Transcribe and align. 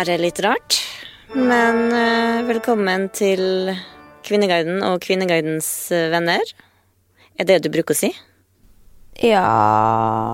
Her 0.00 0.14
er 0.14 0.22
litt 0.22 0.38
rart, 0.40 0.78
men 1.36 1.90
eh, 1.92 2.38
velkommen 2.48 3.02
til 3.12 3.68
Kvinneguiden 4.24 4.78
og 4.86 5.02
Kvinneguidens 5.04 5.66
eh, 5.92 6.06
venner. 6.08 6.40
Er 7.36 7.44
det 7.44 7.58
det 7.58 7.66
du 7.66 7.74
bruker 7.74 7.92
å 7.92 7.98
si? 7.98 8.08
Ja, 9.20 9.42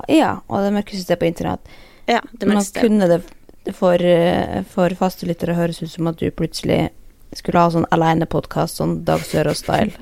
ja, 0.06 0.28
og 0.47 0.62
det 0.62 0.70
mørkeste 0.77 1.03
stedet 1.03 1.19
på 1.19 1.27
internett. 1.27 1.67
Ja, 2.06 2.20
det 2.31 2.47
mørkeste. 2.47 2.78
Man 2.78 2.87
kunne 2.87 3.09
det 3.11 3.75
for, 3.75 3.98
eh, 3.98 4.61
for 4.70 4.94
faste 5.00 5.27
lyttere 5.27 5.59
høres 5.59 5.83
ut 5.83 5.91
som 5.91 6.12
at 6.12 6.22
du 6.22 6.31
plutselig 6.31 6.92
skulle 7.34 7.64
ha 7.67 7.72
sånn 7.75 7.89
alenepodkast, 7.91 8.78
sånn 8.78 9.00
Dag 9.09 9.27
Sørås-style. 9.27 9.98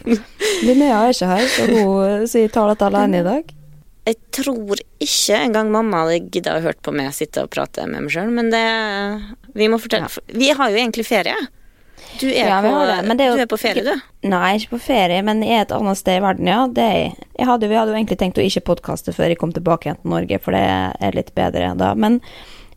Linnea 0.64 1.02
er 1.02 1.12
ikke 1.12 1.28
her, 1.34 1.44
så 1.58 1.68
hun 1.68 2.24
sier 2.32 2.56
tar 2.56 2.72
dette 2.72 2.88
alene 2.88 3.20
i 3.20 3.28
dag. 3.28 3.52
Jeg 4.04 4.18
tror 4.36 4.80
ikke 5.00 5.36
engang 5.38 5.70
mamma 5.72 6.02
hadde 6.04 6.28
gidda 6.28 6.58
å 6.58 6.64
hørt 6.64 6.80
på 6.84 6.92
meg 6.92 7.14
sitte 7.16 7.44
og 7.46 7.52
prate 7.54 7.86
med 7.88 8.04
meg 8.04 8.12
sjøl, 8.12 8.28
men 8.36 8.50
det 8.52 8.64
Vi 9.56 9.68
må 9.72 9.78
fortelle 9.80 10.10
Vi 10.28 10.50
har 10.52 10.72
jo 10.72 10.76
egentlig 10.80 11.06
ferie. 11.08 11.36
Du 12.20 12.26
er, 12.28 12.46
Ja, 12.46 12.58
på, 12.62 12.70
det, 13.16 13.26
jo- 13.26 13.36
du 13.38 13.42
er 13.42 13.48
på 13.50 13.58
ferie, 13.58 13.82
du. 13.82 14.28
Nei, 14.28 14.56
ikke 14.58 14.74
på 14.76 14.80
ferie, 14.84 15.22
men 15.24 15.40
i 15.42 15.54
et 15.56 15.72
annet 15.72 15.98
sted 15.98 16.18
i 16.18 16.22
verden, 16.22 16.46
ja. 16.46 16.66
Det 16.68 16.84
er 16.84 17.46
hadde, 17.48 17.68
vi 17.70 17.74
hadde 17.78 17.94
jo 17.94 17.96
egentlig 17.96 18.18
tenkt 18.20 18.38
å 18.38 18.44
ikke 18.44 18.62
podkaste 18.68 19.14
før 19.16 19.32
jeg 19.32 19.38
kom 19.40 19.54
tilbake 19.56 19.88
igjen 19.88 19.98
til 20.02 20.12
Norge, 20.12 20.38
for 20.44 20.52
det 20.54 20.60
er 21.00 21.16
litt 21.16 21.32
bedre 21.34 21.72
da. 21.80 21.94
Men, 21.98 22.20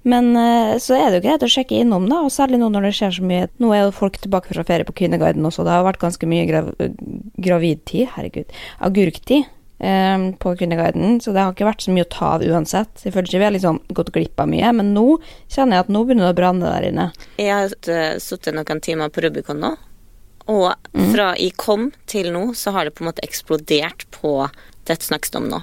men 0.08 0.32
eh, 0.40 0.78
så 0.82 0.96
er 0.96 1.12
det 1.12 1.20
jo 1.20 1.26
greit 1.28 1.44
å 1.46 1.52
sjekke 1.52 1.82
innom, 1.84 2.08
da, 2.10 2.22
og 2.24 2.32
særlig 2.34 2.62
nå 2.64 2.72
når 2.72 2.88
det 2.88 2.94
skjer 3.02 3.18
så 3.20 3.28
mye. 3.28 3.50
Nå 3.62 3.74
er 3.76 3.84
jo 3.84 3.92
folk 4.00 4.18
tilbake 4.24 4.54
fra 4.56 4.64
ferie 4.66 4.88
på 4.88 4.96
Kvinneguiden 5.02 5.46
også, 5.46 5.68
det 5.68 5.76
har 5.76 5.86
vært 5.86 6.02
ganske 6.02 6.30
mye 6.30 6.48
grav 6.50 6.72
gravidtid, 7.38 8.08
herregud, 8.16 8.58
agurktid. 8.90 9.46
Eh, 9.80 10.28
på 10.40 10.54
Kvinneguiden, 10.60 11.20
så 11.22 11.34
det 11.34 11.44
har 11.44 11.54
ikke 11.54 11.68
vært 11.70 11.86
så 11.86 11.94
mye 11.96 12.06
å 12.08 12.12
ta 12.14 12.34
av 12.38 12.46
uansett. 12.46 13.04
Jeg 13.04 13.14
føler 13.16 13.30
ikke 13.30 13.42
vi 13.42 13.50
har 13.50 13.56
liksom 13.56 13.82
gått 13.98 14.14
glipp 14.16 14.40
av 14.44 14.50
mye, 14.52 14.72
men 14.80 14.94
nå 14.96 15.06
kjenner 15.54 15.78
jeg 15.78 15.88
at 15.88 15.94
nå 15.94 16.04
begynner 16.06 16.30
det 16.30 16.36
å 16.36 16.40
brenne 16.42 16.72
der 16.72 16.90
inne. 16.90 17.10
Jeg 17.38 17.54
har 17.54 17.76
uh, 17.92 18.18
sittet 18.22 18.58
noen 18.58 18.82
timer 18.84 19.14
på 19.14 19.26
Rubicon 19.26 19.62
nå, 19.64 19.76
og 20.48 20.70
Mm. 20.98 21.12
fra 21.14 21.26
jeg 21.38 21.54
kom 21.60 21.92
til 22.10 22.32
nå, 22.34 22.56
så 22.56 22.72
har 22.74 22.88
det 22.88 22.96
på 22.98 23.04
en 23.04 23.12
måte 23.12 23.22
eksplodert 23.26 24.08
på 24.16 24.50
dette 24.88 25.06
snakkes 25.06 25.34
det 25.34 25.38
om 25.42 25.50
nå. 25.52 25.60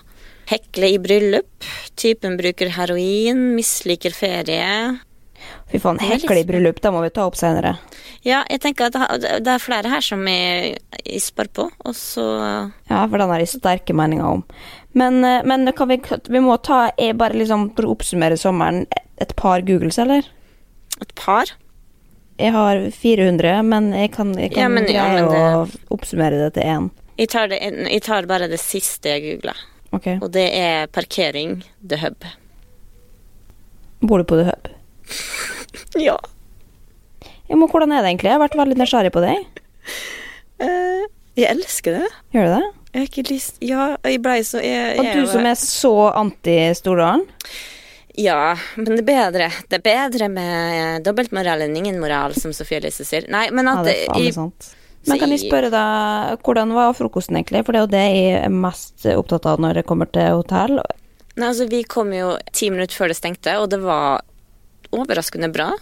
Hekle 0.47 0.91
i 0.93 0.99
bryllup, 1.01 1.65
typen 1.97 2.37
bruker 2.37 2.69
heroin, 2.77 3.55
misliker 3.57 4.13
ferie. 4.15 4.99
Fy 5.73 5.79
faen, 5.83 5.99
Det 5.99 6.25
er 6.31 6.39
i 6.39 6.45
bryllup, 6.45 6.81
det 6.81 6.93
må 6.93 7.01
vi 7.03 7.11
ta 7.11 7.25
opp 7.27 7.37
senere. 7.37 7.77
Ja, 8.23 8.43
jeg 8.51 8.61
tenker 8.61 8.87
at 8.91 9.21
det 9.45 9.51
er 9.51 9.59
flere 9.63 9.89
her 9.91 10.01
som 10.05 10.23
jeg, 10.29 10.79
isper 11.05 11.49
på, 11.53 11.71
og 11.85 11.95
så 11.95 12.25
Ja, 12.91 13.07
for 13.07 13.19
den 13.19 13.29
har 13.33 13.39
jeg 13.43 13.49
sterke 13.49 13.95
meninger 13.97 14.25
om. 14.25 14.45
Men, 14.95 15.25
eh, 15.25 15.43
men 15.45 15.71
kan 15.73 15.89
vi, 15.89 15.99
vi 16.29 16.41
må 16.41 16.57
ta 16.63 16.91
jeg 16.99 17.17
bare 17.19 17.35
liksom 17.35 17.75
for 17.75 17.85
å 17.89 17.97
oppsummere 17.97 18.39
sommeren 18.39 18.87
et 19.19 19.35
par 19.37 19.61
Googles, 19.63 19.99
eller? 19.99 20.23
et 21.03 21.15
par. 21.19 21.45
Jeg 22.39 22.53
har 22.53 22.77
400, 22.91 23.63
men 23.63 23.93
jeg 23.93 24.13
kan, 24.13 24.33
jeg 24.39 24.53
kan 24.53 24.63
Ja, 24.63 24.69
men- 24.69 24.87
ja, 24.91 25.09
men 25.13 25.29
det... 25.31 25.81
oppsummere 25.91 26.39
det 26.39 26.55
til 26.55 26.63
én. 26.63 26.91
Jeg 27.19 27.29
tar, 27.31 27.47
det, 27.49 27.61
jeg 27.63 28.03
tar 28.03 28.27
bare 28.27 28.49
det 28.49 28.59
siste 28.61 29.07
jeg 29.09 29.23
googla, 29.23 29.55
Ok. 29.93 30.07
og 30.23 30.31
det 30.33 30.49
er 30.55 30.87
parkering 30.87 31.63
the 31.87 31.97
hub. 31.99 32.25
Bor 34.01 34.19
du 34.19 34.25
på 34.25 34.37
The 34.37 34.45
Hub? 34.51 34.69
Ja. 36.01 36.17
Ja, 37.49 37.57
men 37.57 37.69
hvordan 37.69 37.93
er 37.93 38.03
det 38.03 38.15
egentlig? 38.15 38.31
Jeg 38.31 38.39
har 38.39 38.45
vært 38.45 38.57
veldig 38.59 38.79
nysgjerrig 38.81 39.13
på 39.15 39.23
deg. 39.25 39.61
Uh, 40.63 41.05
jeg 41.37 41.51
elsker 41.51 41.99
det. 42.01 42.09
Gjør 42.35 42.49
du 42.49 42.55
det? 42.57 42.73
Jeg 42.95 43.01
har 43.03 43.09
ikke 43.11 43.25
lyst 43.27 43.57
Ja, 43.67 43.85
jeg 44.07 44.21
blei 44.23 44.37
så 44.47 44.61
jeg, 44.63 44.99
Og 45.03 45.09
du 45.11 45.25
som 45.27 45.47
er 45.51 45.57
så 45.59 45.95
anti-Stordalen? 46.15 47.25
Ja, 48.15 48.55
men 48.77 48.87
det 48.87 49.01
er 49.03 49.09
bedre 49.09 49.49
Det 49.67 49.81
er 49.81 49.83
bedre 49.83 50.29
med 50.31 51.03
dobbeltmoral 51.03 51.65
enn 51.67 51.75
ingen 51.75 51.99
moral, 51.99 52.37
som 52.39 52.55
Sofie 52.55 52.79
Elise 52.79 53.03
sier. 53.07 53.27
Nei, 53.35 53.49
men 53.51 53.67
Ja, 53.67 53.81
at 53.81 53.89
det 53.89 53.97
er 54.05 54.13
faen 54.13 54.29
jeg, 54.29 54.37
sant. 54.37 54.69
Men 55.09 55.21
kan 55.21 55.35
jeg 55.35 55.43
spørre 55.43 55.73
deg, 55.75 56.45
hvordan 56.47 56.71
var 56.77 56.95
frokosten 56.97 57.37
egentlig? 57.37 57.65
For 57.67 57.75
det 57.75 57.81
er 57.81 57.85
jo 57.85 57.93
det 57.93 58.05
jeg 58.05 58.37
er 58.45 58.55
mest 58.55 59.09
opptatt 59.11 59.49
av 59.51 59.61
når 59.61 59.81
det 59.81 59.89
kommer 59.91 60.09
til 60.15 60.39
hotell. 60.39 60.79
Nei, 61.35 61.49
altså, 61.51 61.67
vi 61.69 61.83
kom 61.83 62.15
jo 62.15 62.37
ti 62.55 62.71
minutter 62.73 62.95
før 62.95 63.11
det 63.11 63.19
stengte, 63.19 63.59
og 63.61 63.69
det 63.75 63.83
var 63.83 64.23
overraskende 64.95 65.51
bra. 65.53 65.73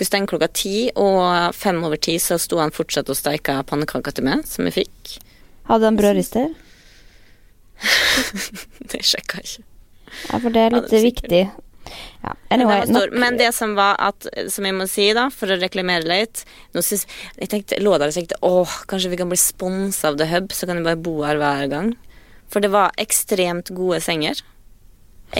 Vi 0.00 0.06
stengte 0.08 0.32
klokka 0.32 0.48
ti, 0.56 0.76
og 0.96 1.54
fem 1.56 1.82
over 1.84 2.00
ti 2.00 2.16
så 2.22 2.38
sto 2.40 2.58
han 2.62 2.72
fortsatt 2.74 3.10
og 3.12 3.18
steika 3.18 3.60
pannekaker 3.68 4.16
til 4.16 4.26
meg, 4.28 4.46
som 4.48 4.66
jeg 4.68 4.82
fikk. 4.82 5.18
Hadde 5.68 5.90
han 5.90 5.98
brødrister? 6.00 6.54
Det 8.92 9.02
sjekka 9.04 9.42
jeg 9.42 9.50
ikke. 9.50 9.68
Ja, 10.28 10.38
for 10.38 10.52
det 10.52 10.62
er 10.62 10.74
Ja, 10.74 10.80
litt 10.80 10.96
er 10.96 11.06
viktig. 11.06 11.42
Ja, 12.22 12.32
anyway, 12.54 12.84
men, 12.86 12.94
det 12.94 13.18
Men 13.18 13.38
det 13.40 13.48
som 13.56 13.74
var 13.74 13.96
at, 13.98 14.26
som 14.52 14.66
jeg 14.66 14.76
må 14.76 14.86
si, 14.90 15.08
da, 15.16 15.26
for 15.34 15.50
å 15.50 15.58
reklamere 15.58 16.06
litt 16.06 16.44
nå 16.76 16.82
synes, 16.84 17.06
Jeg 17.40 17.50
tenkte, 17.50 17.80
lå 17.82 17.96
der 17.98 18.12
og 18.12 18.16
tenkte 18.16 18.38
åh, 18.46 18.76
kanskje 18.88 19.10
vi 19.12 19.18
kan 19.20 19.32
bli 19.32 19.40
sponsa 19.40 20.12
av 20.12 20.20
The 20.20 20.28
Hub, 20.30 20.52
så 20.54 20.68
kan 20.68 20.78
vi 20.78 20.86
bare 20.86 21.00
bo 21.00 21.18
her 21.26 21.40
hver 21.40 21.66
gang. 21.72 21.92
For 22.52 22.62
det 22.62 22.70
var 22.72 22.94
ekstremt 23.00 23.72
gode 23.74 24.02
senger. 24.04 24.42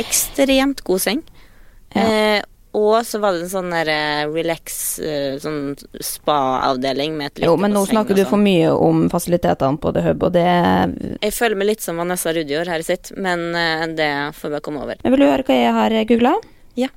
Ekstremt 0.01 0.83
god 0.87 1.05
seng. 1.05 1.23
Ja. 1.93 2.07
Eh, 2.09 2.41
og 2.73 3.05
så 3.05 3.19
var 3.21 3.37
det 3.37 3.45
en 3.45 3.53
sånn 3.53 3.73
der 3.73 3.89
eh, 3.93 4.23
relax, 4.33 4.77
eh, 5.05 5.37
sånn 5.43 5.75
spa-avdeling 6.01 7.19
med 7.19 7.29
et 7.29 7.43
Jo, 7.45 7.53
men 7.61 7.75
nå 7.77 7.83
snakker 7.89 8.17
du 8.17 8.23
sånn. 8.23 8.31
for 8.31 8.41
mye 8.41 8.71
om 8.73 9.03
fasilitetene 9.13 9.81
på 9.83 9.93
The 9.93 10.05
Hub, 10.07 10.25
og 10.25 10.33
det 10.33 10.47
Jeg 10.47 11.35
føler 11.37 11.61
meg 11.61 11.69
litt 11.75 11.85
som 11.85 12.01
Vanessa 12.01 12.33
Rudjord 12.33 12.73
her 12.73 12.81
i 12.81 12.87
sitt, 12.87 13.13
men 13.17 13.53
eh, 13.59 13.85
det 13.93 14.11
får 14.39 14.57
vi 14.57 14.63
komme 14.65 14.87
over. 14.87 15.03
Men 15.05 15.13
vil 15.13 15.25
du 15.25 15.29
høre 15.29 15.45
hva 15.45 15.59
jeg 15.59 15.77
har 15.77 15.99
googla? 16.09 16.35
Ja. 16.81 16.89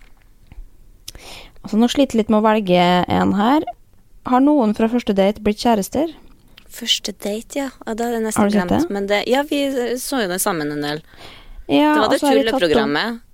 Altså, 1.65 1.75
nå 1.81 1.91
sliter 1.91 2.15
jeg 2.15 2.23
litt 2.23 2.31
med 2.31 2.39
å 2.39 2.45
velge 2.47 2.87
en 3.11 3.35
her. 3.35 3.67
Har 4.31 4.41
noen 4.45 4.71
fra 4.77 4.87
første 4.87 5.13
date 5.17 5.43
blitt 5.43 5.59
kjærester? 5.59 6.15
Første 6.71 7.11
date, 7.11 7.59
ja. 7.59 7.67
ja 7.73 7.93
det 7.93 8.07
hadde 8.07 8.21
jeg 8.21 8.27
nesten 8.29 8.51
glemt. 8.53 8.71
det? 8.71 8.95
Men 8.95 9.11
det, 9.11 9.25
ja, 9.27 9.43
vi 9.49 9.65
så 9.99 10.23
jo 10.23 10.31
det 10.31 10.39
sammen 10.43 10.71
en 10.71 10.87
del. 10.87 11.03
Ja, 11.67 11.95
Det 11.95 11.99
var 11.99 12.11
det 12.13 12.21
jeg 12.21 12.39
tulleprogrammet. 12.39 13.24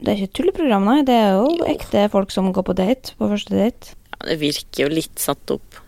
Det 0.00 0.10
er 0.12 0.20
ikke 0.24 0.36
tulleprogram, 0.40 0.84
nei. 0.88 0.98
Det 1.06 1.14
er 1.14 1.36
jo 1.38 1.68
ekte 1.70 2.08
folk 2.12 2.32
som 2.34 2.50
går 2.52 2.66
på 2.66 2.74
date 2.76 3.14
på 3.18 3.28
første 3.30 3.54
date. 3.54 3.94
Ja, 4.14 4.20
det 4.30 4.38
virker 4.42 4.86
jo 4.86 4.90
litt 4.92 5.22
satt 5.22 5.54
opp. 5.54 5.80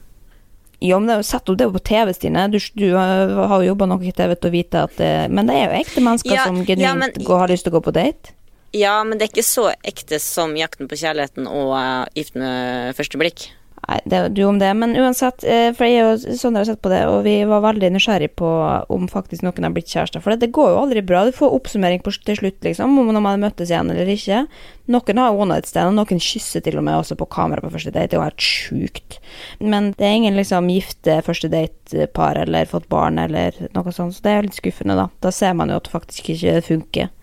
Jo, 0.85 0.99
men 1.01 1.09
det 1.09 1.15
er 1.17 1.21
jo 1.23 1.27
satt 1.31 1.49
opp 1.49 1.57
det 1.59 1.65
er 1.65 1.71
jo 1.71 1.77
på 1.79 1.85
TV, 1.89 2.13
Stine. 2.15 2.47
Du, 2.53 2.59
du 2.77 2.87
har 2.95 3.33
har 3.51 3.63
jo 3.65 3.71
jobba 3.73 3.89
nok 3.91 4.05
i 4.07 4.13
TV 4.17 4.35
til 4.37 4.51
å 4.51 4.55
vite 4.55 4.83
at 4.87 4.97
det 5.01 5.13
Men 5.33 5.49
det 5.49 5.57
er 5.57 5.71
jo 5.71 5.79
ekte 5.81 6.05
mennesker 6.05 6.37
Ja, 6.37 6.45
som 6.45 6.59
ja, 6.61 6.67
genuint 6.69 7.17
men- 7.17 7.27
går, 7.27 7.39
har 7.45 7.53
lyst 7.53 7.65
til 7.67 7.73
å 7.73 7.79
gå 7.79 7.85
på 7.89 7.95
date. 7.97 8.35
Ja, 8.77 8.99
men 9.05 9.17
det 9.17 9.25
er 9.27 9.33
ikke 9.33 9.47
så 9.47 9.71
ekte 9.87 10.19
som 10.21 10.53
'Jakten 10.55 10.89
på 10.91 10.99
kjærligheten' 11.01 11.47
og 11.49 11.71
uh, 11.73 12.05
'Gift 12.15 12.35
med 12.37 12.95
første 12.99 13.17
blikk'. 13.17 13.49
Nei, 13.87 14.01
det 14.03 14.17
er 14.19 14.33
du 14.35 14.41
om 14.49 14.57
det, 14.59 14.73
men 14.75 14.97
uansett, 14.99 15.45
eh, 15.47 15.69
for 15.77 15.87
jeg 15.87 16.03
og 16.03 16.39
Sondre 16.41 16.65
har 16.65 16.67
sett 16.67 16.81
på 16.83 16.91
det, 16.91 17.05
og 17.07 17.21
vi 17.23 17.37
var 17.47 17.63
veldig 17.63 17.93
nysgjerrig 17.95 18.33
på 18.35 18.49
om 18.91 19.07
faktisk 19.07 19.45
noen 19.47 19.69
har 19.69 19.75
blitt 19.77 19.93
kjærester. 19.93 20.23
For 20.25 20.35
det 20.35 20.49
går 20.57 20.73
jo 20.73 20.81
aldri 20.81 21.05
bra. 21.07 21.23
Du 21.27 21.31
får 21.37 21.55
oppsummering 21.55 22.03
på, 22.03 22.11
til 22.27 22.41
slutt, 22.41 22.59
liksom, 22.67 22.99
om 22.99 23.13
man 23.15 23.23
har 23.31 23.39
møttes 23.45 23.71
igjen 23.71 23.93
eller 23.95 24.11
ikke. 24.11 24.43
Noen 24.91 25.23
har 25.23 25.39
one 25.39 25.55
night 25.55 25.71
stand, 25.71 25.93
og 25.93 26.01
noen 26.01 26.23
kysser 26.23 26.65
til 26.67 26.81
og 26.81 26.87
med 26.89 26.99
også 26.99 27.19
på 27.21 27.31
kamera 27.31 27.63
på 27.63 27.71
første 27.77 27.95
date. 27.95 28.11
Det 28.11 28.19
er 28.19 28.23
jo 28.23 28.27
helt 28.27 28.49
sjukt. 28.49 29.21
Men 29.63 29.93
det 29.95 30.11
er 30.11 30.19
ingen 30.19 30.39
liksom 30.39 30.71
gifte 30.75 31.21
første 31.27 31.51
date-par 31.55 32.43
eller 32.43 32.67
fått 32.71 32.91
barn 32.91 33.23
eller 33.23 33.55
noe 33.71 33.95
sånt, 33.95 34.19
så 34.19 34.27
det 34.27 34.33
er 34.33 34.41
jo 34.41 34.49
litt 34.49 34.59
skuffende, 34.59 34.99
da. 34.99 35.09
Da 35.23 35.31
ser 35.35 35.55
man 35.55 35.71
jo 35.71 35.79
at 35.79 35.87
det 35.87 35.95
faktisk 35.95 36.35
ikke 36.35 36.59
funker. 36.75 37.15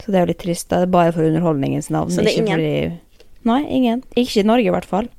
Så 0.00 0.12
det 0.12 0.16
er 0.16 0.24
jo 0.24 0.32
litt 0.32 0.44
trist. 0.44 0.70
Da. 0.70 0.80
Det 0.80 0.88
er 0.88 0.96
bare 0.96 1.12
for 1.12 1.28
underholdningens 1.28 1.92
navn. 1.92 2.12
Så 2.12 2.24
det 2.24 2.32
er 2.32 2.40
ingen? 2.40 2.60
Fordi... 2.60 3.26
Nei, 3.46 3.64
ingen. 3.68 4.06
Ikke 4.16 4.40
i 4.40 4.48
Norge, 4.48 4.68
i 4.68 4.72
hvert 4.72 4.88
fall. 4.88 5.12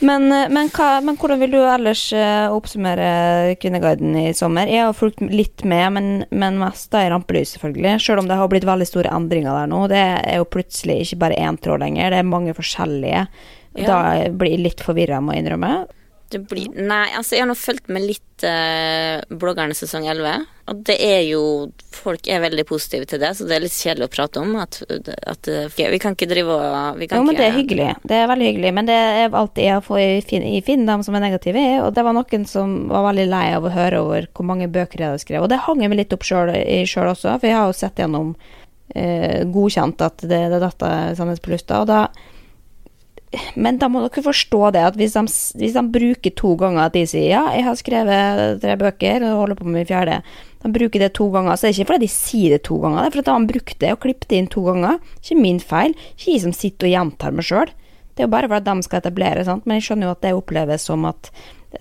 Men, 0.00 0.32
eh, 0.32 0.48
men, 0.52 0.70
hva, 0.74 1.00
men 1.04 1.16
hvordan 1.18 1.40
vil 1.42 1.54
du 1.56 1.58
ellers 1.62 2.04
eh, 2.14 2.46
oppsummere 2.54 3.56
Kvinneguiden 3.60 4.14
i 4.20 4.26
sommer? 4.36 4.70
Jeg 4.70 4.86
har 4.86 4.96
fulgt 4.96 5.22
litt 5.22 5.64
med, 5.66 5.86
men, 5.96 6.08
men 6.30 6.58
mest 6.60 6.90
da 6.94 7.02
i 7.04 7.10
rampelys, 7.12 7.56
selvfølgelig. 7.56 7.96
Selv 8.04 8.22
om 8.22 8.30
det 8.30 8.38
har 8.38 8.50
blitt 8.52 8.68
veldig 8.68 8.88
store 8.88 9.14
endringer 9.14 9.54
der 9.54 9.70
nå. 9.72 9.84
Det 9.90 10.02
er 10.02 10.40
jo 10.40 10.48
plutselig 10.48 11.00
ikke 11.04 11.22
bare 11.26 11.40
én 11.42 11.58
tråd 11.60 11.82
lenger, 11.84 12.14
det 12.14 12.22
er 12.22 12.32
mange 12.32 12.56
forskjellige. 12.56 13.26
Ja. 13.78 13.86
Da 13.86 14.00
blir 14.34 14.56
jeg 14.56 14.64
litt 14.64 14.82
forvirra, 14.82 15.20
må 15.22 15.34
jeg 15.34 15.44
innrømme. 15.44 15.72
Det 16.28 16.40
blir 16.44 16.68
Nei, 16.76 17.06
altså 17.16 17.36
jeg 17.36 17.44
har 17.44 17.48
nå 17.48 17.56
fulgt 17.56 17.88
med 17.92 18.04
litt 18.04 18.44
eh, 18.44 19.16
bloggerne 19.40 19.76
sesong 19.76 20.04
11. 20.04 20.44
Og 20.68 20.82
det 20.84 20.96
er 21.00 21.22
jo 21.24 21.42
Folk 21.98 22.28
er 22.30 22.42
veldig 22.44 22.62
positive 22.68 23.08
til 23.10 23.18
det, 23.22 23.32
så 23.34 23.46
det 23.48 23.56
er 23.56 23.64
litt 23.64 23.74
kjedelig 23.74 24.06
å 24.06 24.12
prate 24.12 24.42
om. 24.42 24.52
At, 24.60 24.78
at 24.86 25.48
eh, 25.50 25.72
Vi 25.78 26.00
kan 26.02 26.14
ikke 26.14 26.28
drive 26.30 26.58
og 26.58 27.00
vi 27.00 27.08
kan 27.08 27.22
Jo, 27.22 27.26
men 27.26 27.38
det 27.38 27.48
er 27.48 27.56
hyggelig. 27.56 27.88
Det 28.04 28.20
er 28.20 28.30
veldig 28.30 28.50
hyggelig. 28.50 28.74
Men 28.76 28.90
det 28.90 28.98
er 28.98 29.40
alltid 29.40 29.64
jeg 29.64 29.86
får 29.88 30.02
i 30.04 30.22
Finn, 30.28 30.46
i 30.46 30.62
Finn 30.64 30.86
dem 30.88 31.04
som 31.06 31.16
er 31.16 31.24
negative. 31.24 31.64
Og 31.86 31.90
det 31.96 32.04
var 32.06 32.16
noen 32.16 32.46
som 32.50 32.78
var 32.92 33.08
veldig 33.08 33.28
lei 33.32 33.44
av 33.56 33.66
å 33.66 33.74
høre 33.74 34.04
over 34.04 34.30
hvor 34.36 34.50
mange 34.52 34.70
bøker 34.72 35.00
jeg 35.00 35.14
hadde 35.14 35.24
skrevet. 35.24 35.48
Og 35.48 35.52
det 35.52 35.62
hang 35.64 35.82
jeg 35.82 35.92
meg 35.92 36.04
litt 36.04 36.16
opp 36.16 36.28
sjøl 36.28 36.52
sjøl 36.88 37.10
også, 37.10 37.38
for 37.40 37.48
jeg 37.48 37.56
har 37.56 37.70
jo 37.72 37.76
sett 37.76 38.00
gjennom 38.00 38.34
eh, 38.94 39.44
godkjent 39.48 40.04
at 40.04 40.20
det, 40.22 40.44
det 40.52 40.60
er 40.60 40.68
dette 40.68 41.38
på 41.42 41.56
lufta. 41.56 41.82
Og 41.82 41.88
da 41.88 42.04
men 43.60 43.76
da 43.80 43.90
må 43.92 44.00
dere 44.06 44.24
forstå 44.24 44.70
det 44.72 44.84
at 44.88 44.96
hvis 44.96 45.16
de, 45.16 45.22
hvis 45.60 45.74
de 45.76 45.82
bruker 45.92 46.32
to 46.38 46.54
ganger 46.60 46.86
at 46.86 46.94
de 46.96 47.02
sier 47.08 47.26
ja, 47.28 47.42
jeg 47.52 47.66
har 47.66 47.76
skrevet 47.76 48.62
tre 48.62 48.76
bøker 48.80 49.26
og 49.28 49.42
holder 49.42 49.58
på 49.58 49.66
med 49.68 49.82
min 49.82 49.90
fjerde, 49.90 50.22
de 50.62 50.70
bruker 50.74 51.04
det 51.04 51.10
to 51.18 51.28
ganger, 51.34 51.54
så 51.56 51.66
det 51.66 51.70
er 51.70 51.76
ikke 51.76 51.90
fordi 51.92 52.06
de 52.06 52.14
sier 52.14 52.54
det 52.56 52.62
to 52.66 52.78
ganger, 52.82 53.02
det 53.02 53.10
er 53.10 53.16
fordi 53.18 53.34
de 53.34 53.52
brukte 53.52 53.78
det 53.84 53.92
og 53.94 54.00
klippet 54.06 54.30
det 54.32 54.40
inn 54.40 54.50
to 54.50 54.64
ganger. 54.64 54.98
Ikke 55.20 55.38
min 55.38 55.60
feil, 55.60 55.94
ikke 56.16 56.32
jeg 56.32 56.42
som 56.46 56.56
sitter 56.56 56.88
og 56.88 56.94
gjentar 56.96 57.36
meg 57.36 57.46
sjøl. 57.46 57.70
Det 58.16 58.24
er 58.24 58.26
jo 58.26 58.34
bare 58.34 58.50
for 58.50 58.58
at 58.58 58.66
de 58.66 58.86
skal 58.88 59.02
etablere, 59.02 59.44
sant? 59.46 59.68
men 59.68 59.78
jeg 59.78 59.88
skjønner 59.88 60.08
jo 60.08 60.14
at 60.16 60.24
det 60.24 60.34
oppleves 60.34 60.88
som 60.88 61.04
at 61.06 61.30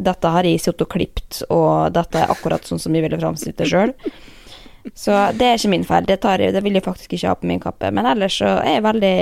dette 0.04 0.30
har 0.30 0.46
jeg 0.46 0.60
sittet 0.62 0.84
og 0.84 0.92
klippet, 0.92 1.40
og 1.48 1.96
dette 1.96 2.20
er 2.20 2.34
akkurat 2.34 2.68
sånn 2.68 2.82
som 2.82 2.94
jeg 2.94 3.08
ville 3.08 3.20
framstilt 3.22 3.58
det 3.58 3.70
sjøl. 3.72 3.96
Så 4.96 5.12
det 5.38 5.48
er 5.48 5.58
ikke 5.58 5.70
min 5.74 5.84
feil. 5.88 6.06
Det, 6.06 6.20
tar, 6.22 6.40
jeg- 6.40 6.54
det 6.54 6.64
vil 6.64 6.74
jeg 6.74 6.84
faktisk 6.84 7.14
ikke 7.18 7.28
ha 7.28 7.36
på 7.36 7.48
min 7.48 7.60
kappe. 7.60 7.92
Men 7.92 8.06
ellers 8.06 8.38
så 8.42 8.52
er 8.64 8.78
jeg 8.78 8.84
veldig 8.84 9.16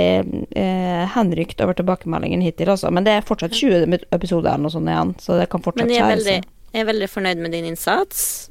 eh, 0.56 1.06
henrykt 1.16 1.60
over 1.64 1.74
tilbakemeldingen 1.74 2.42
hittil 2.42 2.68
også. 2.74 2.90
Men 2.92 3.04
det 3.04 3.12
er 3.18 3.22
fortsatt 3.26 3.52
20 3.56 3.98
episoder 4.12 4.52
eller 4.54 4.66
noe 4.68 4.70
sånt 4.76 4.88
igjen, 4.92 5.14
så 5.20 5.38
det 5.40 5.48
kan 5.50 5.62
fortsatt 5.64 5.86
Men 5.86 5.94
jeg 5.96 6.04
er, 6.04 6.14
veldig, 6.16 6.36
jeg 6.72 6.80
er 6.84 6.90
veldig 6.92 7.08
fornøyd 7.10 7.42
med 7.46 7.52
din 7.52 7.64
innsats. 7.72 8.50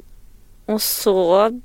Og 0.67 0.79
så 0.81 1.11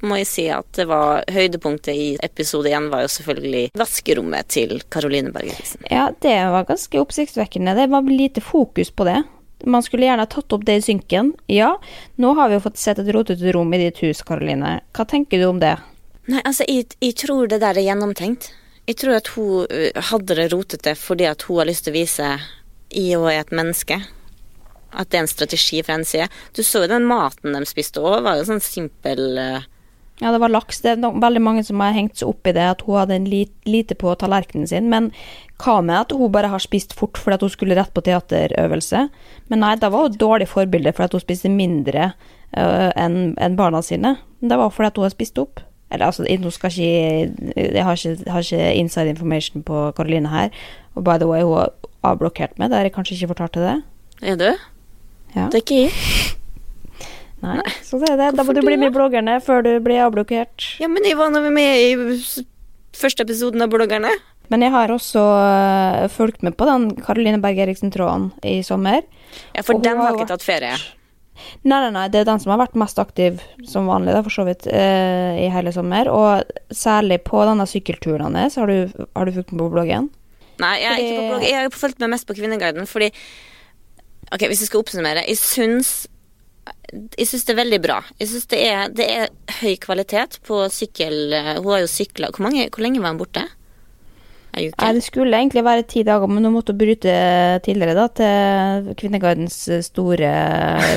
må 0.04 0.18
jeg 0.20 0.26
si 0.28 0.42
at 0.52 0.66
det 0.76 0.84
var 0.90 1.22
høydepunktet 1.32 1.94
i 1.96 2.08
episode 2.22 2.68
én 2.68 2.90
var 2.92 3.06
jo 3.06 3.08
selvfølgelig 3.08 3.70
vaskerommet 3.80 4.48
til 4.52 4.82
Caroline 4.92 5.32
Berger 5.32 5.56
Ja, 5.90 6.10
det 6.20 6.34
var 6.52 6.66
ganske 6.68 7.00
oppsiktsvekkende. 7.00 7.72
Det 7.78 7.86
var 7.88 8.02
lite 8.02 8.42
fokus 8.44 8.90
på 8.92 9.06
det. 9.08 9.22
Man 9.64 9.82
skulle 9.84 10.06
gjerne 10.08 10.26
tatt 10.30 10.52
opp 10.56 10.64
det 10.66 10.78
i 10.80 10.84
synken. 10.84 11.34
Ja, 11.50 11.74
nå 12.16 12.34
har 12.38 12.48
vi 12.48 12.58
jo 12.58 12.64
fått 12.64 12.80
sett 12.80 13.00
et 13.02 13.10
rotete 13.14 13.52
rom 13.52 13.72
i 13.74 13.82
ditt 13.82 14.00
hus, 14.04 14.22
Karoline. 14.26 14.78
Hva 14.96 15.06
tenker 15.08 15.40
du 15.40 15.48
om 15.50 15.60
det? 15.62 15.76
Nei, 16.30 16.40
altså, 16.44 16.64
jeg, 16.68 16.92
jeg 17.02 17.16
tror 17.20 17.50
det 17.50 17.60
der 17.62 17.78
er 17.78 17.88
gjennomtenkt. 17.88 18.52
Jeg 18.88 18.96
tror 19.02 19.18
at 19.18 19.28
hun 19.36 20.00
hadde 20.10 20.36
det 20.38 20.48
rotete 20.52 20.96
fordi 20.98 21.28
at 21.28 21.44
hun 21.46 21.60
har 21.60 21.68
lyst 21.68 21.86
til 21.86 21.94
å 21.94 21.98
vise 22.00 22.30
i 22.96 23.04
og 23.18 23.28
er 23.30 23.44
et 23.44 23.52
menneske. 23.54 24.00
At 24.90 25.10
det 25.10 25.20
er 25.20 25.24
en 25.24 25.30
strategi 25.30 25.82
fra 25.84 25.94
hennes 25.94 26.10
side. 26.10 26.26
Du 26.56 26.64
så 26.66 26.84
jo 26.84 26.90
den 26.90 27.06
maten 27.06 27.54
de 27.54 27.62
spiste 27.68 28.02
òg, 28.02 28.24
var 28.26 28.40
jo 28.40 28.48
sånn 28.48 28.62
simpel 28.64 29.38
ø, 29.38 29.50
Ja, 30.20 30.32
det 30.32 30.40
var 30.42 30.52
laks. 30.52 30.82
Det 30.84 30.92
er 30.92 30.98
no 31.00 31.14
veldig 31.16 31.40
mange 31.40 31.62
som 31.64 31.80
har 31.80 31.94
hengt 31.96 32.20
seg 32.20 32.28
opp 32.28 32.48
i 32.48 32.52
det 32.52 32.66
at 32.74 32.82
hun 32.84 32.98
hadde 33.00 33.16
en 33.16 33.28
lit 33.30 33.52
lite 33.68 33.96
på 33.96 34.12
tallerkenen 34.20 34.68
sin. 34.68 34.90
Men 34.92 35.08
hva 35.62 35.78
med 35.84 35.96
at 35.96 36.12
hun 36.16 36.32
bare 36.32 36.50
har 36.52 36.60
spist 36.60 36.92
fort 36.96 37.16
fordi 37.20 37.38
at 37.38 37.46
hun 37.46 37.52
skulle 37.52 37.78
rett 37.78 37.92
på 37.96 38.04
teaterøvelse? 38.04 39.06
Men 39.48 39.64
nei, 39.64 39.74
det 39.80 39.88
var 39.92 40.10
et 40.10 40.20
dårlig 40.20 40.50
forbilde 40.52 40.92
fordi 40.92 41.08
at 41.08 41.16
hun 41.16 41.24
spiste 41.24 41.52
mindre 41.52 42.10
uh, 42.12 42.90
enn 43.00 43.32
en 43.40 43.56
barna 43.56 43.80
sine. 43.84 44.18
Det 44.44 44.60
var 44.60 44.72
fordi 44.74 44.90
at 44.90 45.00
hun 45.00 45.08
har 45.08 45.14
spist 45.14 45.40
opp. 45.40 45.62
Eller 45.90 46.06
altså, 46.06 46.22
nå 46.22 46.50
skal 46.54 46.70
ikke 46.70 47.56
Jeg 47.56 47.84
har 47.84 47.96
ikke, 47.96 48.30
har 48.30 48.44
ikke 48.44 48.74
inside 48.78 49.10
information 49.10 49.62
på 49.62 49.88
Karoline 49.96 50.28
her. 50.28 50.52
Og 50.94 51.04
by 51.04 51.16
the 51.16 51.26
way, 51.26 51.42
hun 51.42 51.56
har 51.62 51.72
avblokkert 52.12 52.58
meg. 52.58 52.70
Det 52.70 52.76
har 52.76 52.84
jeg 52.84 52.94
kanskje 52.94 53.16
ikke 53.16 53.32
fortalt 53.32 53.56
til 53.56 53.62
det. 53.62 53.78
Er 54.22 54.36
du? 54.36 54.50
Ja. 55.34 55.48
Det 55.48 55.54
er 55.54 55.64
ikke 55.64 55.80
jeg. 55.80 56.36
Nei. 57.40 57.62
Så 57.86 57.98
det 58.02 58.10
er 58.12 58.18
det. 58.20 58.30
Da 58.36 58.44
må 58.44 58.52
du 58.54 58.60
bli 58.60 58.76
med 58.76 58.90
i 58.90 58.94
bloggerne 58.94 59.38
før 59.44 59.62
du 59.64 59.70
blir 59.84 60.02
avblokkert. 60.04 60.66
Ja, 60.82 60.88
men 60.92 61.04
jeg 61.08 61.16
var 61.16 61.30
med 61.32 61.72
i 61.80 62.18
første 63.00 63.24
episoden 63.24 63.62
av 63.64 63.70
Bloggerne. 63.72 64.10
Men 64.50 64.64
jeg 64.66 64.72
har 64.74 64.90
også 64.90 65.22
uh, 65.22 66.08
fulgt 66.10 66.42
med 66.42 66.56
på 66.58 66.66
den 66.66 66.88
Karoline 67.00 67.38
Berg 67.40 67.60
Eriksen-tråden 67.64 68.30
i 68.44 68.58
sommer. 68.66 69.04
Ja, 69.54 69.62
for 69.62 69.78
den 69.78 69.96
har 69.96 70.08
har 70.10 70.16
ikke 70.16 70.24
vært- 70.26 70.32
tatt 70.34 70.42
ferie. 70.46 70.72
Nei, 71.64 71.78
nei, 71.86 71.90
nei, 71.94 72.08
det 72.12 72.20
er 72.20 72.26
den 72.28 72.40
som 72.42 72.50
har 72.52 72.58
vært 72.60 72.74
mest 72.76 72.98
aktiv 73.00 73.38
som 73.64 73.86
vanlig, 73.88 74.12
da, 74.12 74.20
for 74.26 74.34
så 74.34 74.44
vidt, 74.44 74.66
uh, 74.68 75.38
i 75.40 75.46
hele 75.54 75.72
sommer. 75.72 76.10
Og 76.12 76.50
særlig 76.74 77.22
på 77.24 77.40
denne 77.48 77.64
sykkelturen 77.70 78.36
hans. 78.36 78.58
Har, 78.60 78.66
du- 78.66 79.06
har 79.16 79.24
du 79.24 79.32
fulgt 79.38 79.52
med 79.54 79.62
på 79.64 79.70
bloggen? 79.78 80.10
Nei, 80.60 80.74
jeg 80.82 80.90
fordi... 80.92 81.06
ikke 81.06 81.14
på 81.14 81.22
Fordi- 81.22 81.30
blogg. 81.30 81.48
Jeg 81.48 81.62
har 81.62 81.70
fulgt 81.86 82.00
med 82.04 82.10
mest 82.18 82.26
på 82.28 82.36
Kvinneguiden, 82.36 82.86
fordi 82.90 83.12
Ok, 84.30 84.44
hvis 84.46 84.60
jeg 84.62 84.68
skal 84.68 84.82
oppsummere. 84.84 85.24
Jeg 85.26 85.38
syns 85.40 86.06
jeg 86.90 87.26
syns 87.30 87.46
det 87.46 87.54
er 87.54 87.60
veldig 87.62 87.80
bra. 87.84 88.00
Jeg 88.18 88.28
synes 88.32 88.50
det, 88.50 88.60
er- 88.66 88.92
det 88.98 89.06
er 89.14 89.30
høy 89.60 89.76
kvalitet 89.82 90.40
på 90.46 90.64
sykkel... 90.74 91.32
Hun 91.62 91.72
har 91.72 91.84
jo 91.84 91.90
sykla 91.90 92.32
hvor, 92.34 92.50
hvor 92.50 92.84
lenge 92.84 93.02
var 93.02 93.14
hun 93.14 93.22
borte? 93.22 93.46
Ei 94.50 94.64
uke? 94.66 94.86
Det 94.96 95.02
skulle 95.06 95.38
egentlig 95.38 95.62
være 95.62 95.84
ti 95.86 96.02
dager, 96.02 96.26
men 96.26 96.42
hun 96.44 96.56
måtte 96.56 96.74
bryte 96.74 97.12
tidligere 97.62 97.94
da, 97.94 98.06
til 98.18 98.88
Kvinnegardens 98.98 99.58
store 99.86 100.30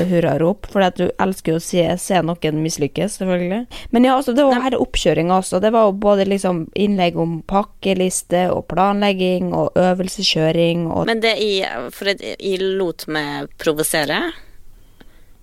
hurrarop. 0.09 0.65
For 0.73 0.85
du 0.97 1.03
elsker 1.21 1.53
jo 1.53 1.59
å 1.59 1.63
se, 1.63 1.83
se 2.01 2.21
noen 2.25 2.57
mislykkes, 2.63 3.19
selvfølgelig. 3.21 3.59
Men 3.93 4.07
ja, 4.09 4.15
altså, 4.17 4.33
det 4.33 4.47
var 4.47 4.63
her 4.65 4.77
oppkjøringa 4.81 5.37
også. 5.37 5.61
Det 5.61 5.69
var 5.75 5.85
jo 5.85 5.93
både 6.01 6.25
liksom 6.31 6.63
innlegg 6.73 7.19
om 7.21 7.41
pakkeliste 7.49 8.47
og 8.53 8.65
planlegging 8.73 9.53
og 9.53 9.77
øvelseskjøring 9.77 10.87
og 10.89 11.05
Men 11.11 11.21
det 11.23 11.35
jeg 11.37 11.91
For 11.93 12.09
jeg 12.09 12.57
lot 12.81 13.05
meg 13.11 13.53
provosere 13.61 14.23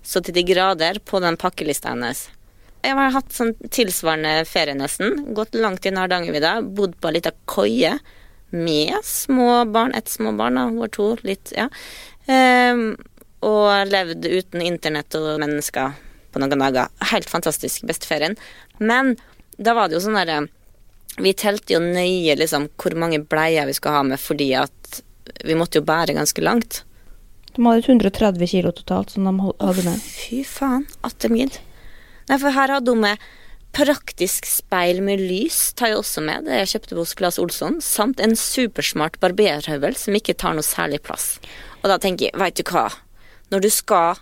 så 0.03 0.21
til 0.23 0.35
de 0.35 0.43
grader 0.47 0.99
på 1.05 1.21
den 1.23 1.37
pakkelista 1.39 1.93
hennes. 1.93 2.27
Jeg 2.81 2.97
har 2.97 3.13
hatt 3.13 3.33
sånn 3.35 3.53
tilsvarende 3.69 4.41
ferie 4.49 4.73
nesten. 4.77 5.33
Gått 5.37 5.53
langt 5.57 5.85
inn 5.85 5.99
i 5.99 6.01
Hardangervidda. 6.01 6.55
Bodd 6.65 6.95
på 6.97 7.11
ei 7.11 7.19
lita 7.19 7.33
koie 7.45 7.93
med 8.49 8.95
små 9.05 9.65
barn. 9.69 9.93
Ett 9.93 10.09
små 10.09 10.33
barn, 10.37 10.57
da. 10.57 10.65
Var 10.73 10.93
to. 10.95 11.11
Litt, 11.27 11.53
ja. 11.53 11.67
Um, 12.25 12.95
og 13.45 13.89
levd 13.89 14.25
uten 14.25 14.65
internett 14.65 15.13
og 15.17 15.37
mennesker 15.41 15.93
på 16.33 16.41
noen 16.41 16.65
dager. 16.65 16.89
Helt 17.11 17.29
fantastisk. 17.29 17.85
Beste 17.89 18.09
ferien. 18.09 18.37
Men 18.81 19.15
da 19.57 19.75
var 19.77 19.89
det 19.89 19.99
jo 19.99 20.05
sånn 20.07 20.17
derre 20.17 20.47
Vi 21.21 21.33
telte 21.37 21.75
jo 21.75 21.81
nøye 21.83 22.33
liksom 22.39 22.69
hvor 22.79 22.95
mange 22.97 23.19
bleier 23.19 23.67
vi 23.67 23.75
skulle 23.75 23.97
ha 23.99 24.03
med 24.07 24.21
fordi 24.21 24.53
at 24.55 25.01
vi 25.43 25.57
måtte 25.59 25.81
jo 25.81 25.85
bære 25.85 26.15
ganske 26.15 26.41
langt. 26.41 26.81
De 27.55 27.65
hadde 27.65 27.83
130 27.83 28.47
kilo 28.47 28.71
totalt 28.75 29.13
som 29.13 29.27
de 29.27 29.33
hadde 29.43 29.85
med. 29.87 29.99
Fy 29.99 30.41
faen, 30.47 30.87
at 31.03 31.27
mid. 31.31 31.57
Nei, 32.29 32.37
for 32.37 32.53
her 32.55 32.71
hadde 32.77 32.93
hun 32.93 33.03
med 33.03 33.23
praktisk 33.75 34.47
speil 34.47 34.99
med 35.03 35.21
lys, 35.23 35.71
tar 35.75 35.91
jeg 35.91 36.01
også 36.01 36.23
med. 36.25 36.47
Det 36.47 36.61
jeg 36.61 36.71
kjøpte 36.73 36.97
hos 36.99 37.13
Claes 37.19 37.39
Olsson. 37.41 37.79
Samt 37.83 38.23
en 38.23 38.35
supersmart 38.39 39.19
barberhøvel 39.23 39.95
som 39.99 40.15
ikke 40.17 40.35
tar 40.35 40.55
noe 40.55 40.67
særlig 40.67 41.01
plass. 41.07 41.37
Og 41.81 41.89
da 41.91 41.97
tenker 42.01 42.29
jeg, 42.29 42.39
veit 42.39 42.59
du 42.59 42.63
hva. 42.67 42.89
Når 43.51 43.65
du 43.65 43.69
skal 43.73 44.19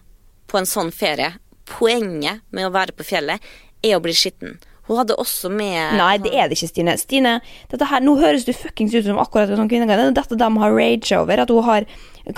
på 0.50 0.58
en 0.58 0.70
sånn 0.70 0.94
ferie, 0.96 1.36
poenget 1.70 2.42
med 2.50 2.66
å 2.66 2.74
være 2.74 2.96
på 2.98 3.06
fjellet 3.06 3.46
er 3.86 3.98
å 3.98 4.04
bli 4.04 4.16
skitten. 4.18 4.58
Hun 4.90 4.98
hadde 4.98 5.18
også 5.22 5.52
med 5.54 6.00
Nei, 6.00 6.16
det 6.18 6.32
er 6.34 6.50
det 6.50 6.58
ikke, 6.58 6.72
Stine. 6.72 6.96
Stine, 6.98 7.36
her, 7.70 8.02
Nå 8.02 8.16
høres 8.18 8.48
du 8.48 8.56
fuckings 8.58 8.96
ut 8.98 9.06
som 9.06 9.20
akkurat 9.22 9.52
en 9.52 9.62
sånn 9.62 9.70
kvinneguide. 9.70 10.08
Det 10.08 10.16
er 10.16 10.18
dette 10.18 10.40
de 10.42 10.50
har 10.64 10.74
rage 10.74 11.20
over. 11.20 11.44
At 11.44 11.54
hun 11.54 11.68
har, 11.68 11.86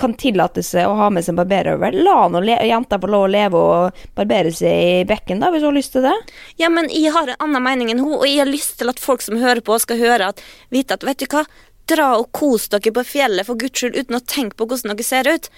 kan 0.00 0.16
tillate 0.20 0.64
seg 0.66 0.84
å 0.84 0.98
ha 1.00 1.08
med 1.08 1.24
seg 1.24 1.32
en 1.32 1.40
barberhøvel. 1.40 1.96
La 2.04 2.18
nå 2.28 2.44
jenta 2.44 3.00
få 3.00 3.08
lov 3.08 3.24
å 3.24 3.32
leve 3.32 3.62
og 3.72 4.04
barbere 4.18 4.52
seg 4.52 4.84
i 5.00 5.08
bekken, 5.08 5.40
da, 5.40 5.48
hvis 5.48 5.64
hun 5.64 5.72
har 5.72 5.78
lyst 5.80 5.96
til 5.96 6.04
det. 6.04 6.14
Ja, 6.60 6.68
men 6.68 6.92
jeg 6.92 7.16
har 7.16 7.32
en 7.32 7.48
annen 7.48 7.64
mening 7.64 7.94
enn 7.94 8.04
hun, 8.04 8.18
og 8.20 8.28
jeg 8.28 8.42
har 8.44 8.52
lyst 8.52 8.76
til 8.82 8.92
at 8.92 9.00
folk 9.00 9.24
som 9.24 9.40
hører 9.40 9.64
på, 9.64 9.80
skal 9.80 10.00
høre 10.02 10.32
at, 10.34 10.44
vite 10.74 11.00
at 11.00 11.08
vet 11.08 11.24
du 11.24 11.30
hva, 11.32 11.46
dra 11.92 12.08
og 12.18 12.30
kos 12.34 12.68
dere 12.72 12.92
på 12.96 13.04
fjellet 13.06 13.46
for 13.48 13.60
guds 13.60 13.78
skyld 13.78 13.98
uten 13.98 14.18
å 14.18 14.24
tenke 14.24 14.58
på 14.58 14.66
hvordan 14.68 14.92
dere 14.92 15.06
ser 15.06 15.28
ut. 15.30 15.48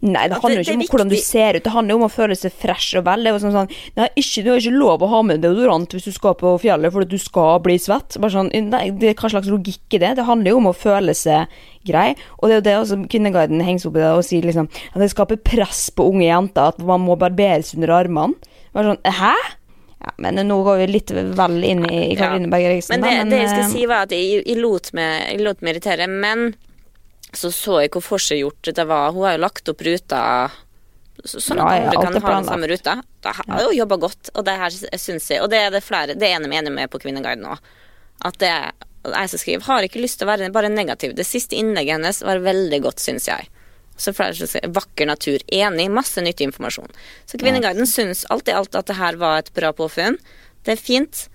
Nei, 0.00 0.26
det 0.30 0.38
handler 0.38 0.60
jo 0.60 0.64
ikke 0.64 0.76
om 0.76 0.82
hvordan 0.88 1.10
du 1.10 1.16
ser 1.20 1.58
ut, 1.58 1.64
det 1.64 1.72
handler 1.74 1.94
jo 1.94 1.98
om 1.98 2.06
å 2.06 2.12
føle 2.12 2.36
seg 2.38 2.54
fresh 2.56 2.96
og 2.98 3.04
vel. 3.08 3.24
Det 3.24 3.30
er 3.30 3.34
jo 3.34 3.42
sånn 3.42 3.56
sånn 3.56 3.72
Nei, 3.98 4.06
ikke, 4.20 4.44
du 4.44 4.50
har 4.52 4.62
ikke 4.62 4.78
lov 4.78 5.04
å 5.04 5.10
ha 5.10 5.20
med 5.26 5.42
deodorant 5.44 5.96
hvis 5.96 6.06
du 6.08 6.14
skal 6.14 6.36
på 6.40 6.54
fjellet 6.62 6.94
fordi 6.94 7.10
du 7.10 7.20
skal 7.20 7.58
bli 7.64 7.76
svett. 7.82 8.18
Bare 8.22 8.34
sånn, 8.36 8.52
nei, 8.70 8.84
det 9.00 9.16
Hva 9.18 9.32
slags 9.34 9.50
logikk 9.50 9.98
er 9.98 10.04
det? 10.06 10.12
Det 10.20 10.28
handler 10.28 10.54
jo 10.54 10.62
om 10.62 10.70
å 10.70 10.76
føle 10.76 11.16
seg 11.18 11.52
grei. 11.88 12.14
Og 12.38 12.48
det 12.48 12.54
er 12.54 12.60
jo 12.60 12.66
det 12.68 12.76
også 12.78 13.00
Kvinneguiden 13.12 13.64
henger 13.66 13.90
opp 13.90 13.98
i 13.98 14.04
det 14.04 14.14
og 14.14 14.24
sier 14.26 14.46
liksom 14.46 14.70
at 14.70 15.02
det 15.02 15.10
skaper 15.12 15.42
press 15.44 15.86
på 15.94 16.06
unge 16.12 16.28
jenter 16.28 16.72
at 16.72 16.80
man 16.80 17.04
må 17.04 17.18
barberes 17.20 17.74
under 17.76 17.92
armene. 17.98 18.54
Bare 18.74 18.94
sånn, 18.94 19.14
hæ? 19.20 19.34
Ja, 20.04 20.12
men 20.20 20.36
nå 20.48 20.56
går 20.66 20.82
vi 20.82 20.86
litt 20.90 21.10
vel 21.14 21.54
inn 21.64 21.84
i, 21.88 22.12
Karoline 22.18 22.50
Berger 22.52 22.74
Eriksen. 22.74 22.92
Men 22.92 23.06
det, 23.06 23.12
da, 23.16 23.24
det 23.30 23.40
jeg 23.40 23.48
eh, 23.48 23.54
skal 23.54 23.70
si, 23.70 23.84
var 23.88 24.04
at 24.04 24.12
jeg, 24.12 24.42
jeg, 24.42 24.58
lot 24.60 24.90
meg, 24.96 25.14
jeg 25.30 25.44
lot 25.46 25.64
meg 25.64 25.74
irritere. 25.74 26.08
Men 26.10 26.50
så 27.32 27.50
så 27.54 27.80
jeg 27.84 27.92
hvor 27.94 28.04
forseggjort 28.04 28.74
det 28.76 28.86
var. 28.90 29.14
Hun 29.16 29.24
har 29.24 29.38
jo 29.38 29.42
lagt 29.46 29.72
opp 29.72 29.84
ruta 29.86 30.20
sånn 31.24 31.62
at 31.62 31.70
Ja, 31.70 31.76
ja, 31.78 32.00
andre 32.02 32.20
kan 32.20 32.26
ha 32.26 32.34
den 32.36 32.48
samme 32.50 32.68
ruta. 32.68 32.98
Da 33.24 33.32
har 33.38 33.48
hun 33.48 33.62
jo 33.64 33.78
jobba 33.78 34.00
godt, 34.02 34.32
og 34.34 34.44
det 34.44 34.58
her 34.60 34.74
syns 35.00 35.30
jeg 35.30 35.40
Og 35.40 35.48
det 35.48 35.60
er 35.62 35.70
det 35.72 35.80
flere 35.86 36.16
Det 36.18 36.26
er 36.26 36.34
jeg 36.34 36.42
enig 36.44 36.72
med 36.74 36.90
på 36.92 37.00
Kvinneguiden 37.00 37.46
òg. 37.48 37.72
At 38.28 38.36
det 38.42 38.52
jeg 39.04 39.30
som 39.30 39.40
skriver, 39.40 39.64
har 39.66 39.84
ikke 39.84 40.00
lyst 40.00 40.20
til 40.20 40.24
å 40.28 40.32
være 40.32 40.52
bare 40.52 40.70
negativ. 40.72 41.12
Det 41.16 41.26
siste 41.28 41.58
innlegget 41.60 41.98
hennes 41.98 42.22
var 42.24 42.40
veldig 42.40 42.78
godt, 42.86 43.02
syns 43.04 43.28
jeg. 43.28 43.50
Så 43.96 44.12
vakker 44.12 45.06
natur. 45.06 45.38
Enig. 45.52 45.90
Masse 45.90 46.22
nyttig 46.24 46.48
informasjon. 46.48 46.90
Så 47.26 47.38
Kvinneguiden 47.38 47.86
syns 47.86 48.24
alt 48.30 48.48
i 48.48 48.52
alt 48.56 48.74
at 48.74 48.86
det 48.90 48.96
her 48.98 49.16
var 49.20 49.38
et 49.38 49.52
bra 49.54 49.70
påfunn. 49.72 50.18
Det 50.64 50.74
er 50.74 50.80
fint. 50.80 51.28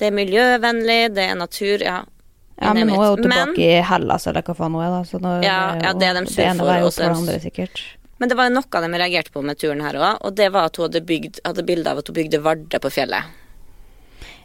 Det 0.00 0.08
er 0.08 0.16
miljøvennlig, 0.16 1.14
det 1.14 1.28
er 1.30 1.38
natur, 1.38 1.78
ja. 1.84 2.00
Ja, 2.62 2.72
men 2.74 2.88
nå 2.88 2.94
er 2.98 3.16
hun 3.16 3.20
Men- 3.20 3.54
tilbake 3.54 3.64
i 3.78 3.82
Hellas, 3.82 4.26
eller 4.26 4.42
hva 4.42 4.54
faen 4.56 4.72
hun 4.72 4.82
er, 4.82 4.90
da. 4.90 5.02
Så 5.04 5.20
nå, 5.20 5.42
Ja, 5.44 5.74
ja, 5.82 5.92
det 5.92 6.08
er 6.08 6.14
de 6.14 6.26
sur 6.26 6.42
for, 6.56 6.66
veier 6.66 6.84
og 6.86 6.92
for 6.92 7.02
det 7.02 7.16
andre, 7.16 7.40
sikkert. 7.40 7.82
Men 8.18 8.28
det 8.28 8.36
var 8.36 8.50
noe 8.50 8.62
de 8.62 8.98
reagerte 8.98 9.32
på 9.32 9.42
med 9.42 9.58
turen 9.58 9.80
her 9.80 9.94
òg, 9.94 10.18
og 10.22 10.34
det 10.34 10.52
var 10.52 10.66
at 10.66 10.76
hun 10.76 10.84
hadde, 10.86 11.04
bygd, 11.06 11.40
hadde 11.44 11.64
bilde 11.66 11.90
av 11.90 11.98
at 11.98 12.06
hun 12.06 12.14
bygde 12.14 12.42
Vardø 12.42 12.78
på 12.78 12.90
fjellet. 12.90 13.24